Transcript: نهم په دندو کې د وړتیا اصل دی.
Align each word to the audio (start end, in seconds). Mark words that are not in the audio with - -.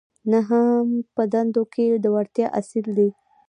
نهم 0.31 0.87
په 1.15 1.23
دندو 1.33 1.63
کې 1.73 1.85
د 2.03 2.05
وړتیا 2.15 2.47
اصل 2.59 2.85
دی. 2.97 3.09